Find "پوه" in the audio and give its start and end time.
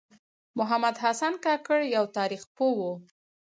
2.55-2.73